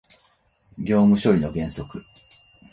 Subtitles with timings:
[0.79, 2.03] 業務処理の原則